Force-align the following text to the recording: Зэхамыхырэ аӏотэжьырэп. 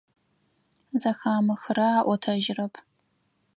Зэхамыхырэ 1.01 1.87
аӏотэжьырэп. 2.01 2.73